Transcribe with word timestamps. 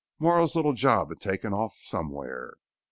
Morrow's 0.17 0.55
little 0.55 0.73
job 0.73 1.09
had 1.09 1.19
been 1.19 1.19
taken 1.31 1.53
off 1.53 1.75
somewhere. 1.83 2.55